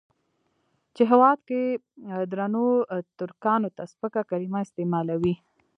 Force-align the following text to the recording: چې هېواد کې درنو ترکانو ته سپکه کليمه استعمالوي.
چې 0.95 1.03
هېواد 1.11 1.39
کې 1.47 1.61
درنو 2.31 2.65
ترکانو 3.19 3.69
ته 3.77 3.83
سپکه 3.91 4.21
کليمه 4.29 4.59
استعمالوي. 4.65 5.33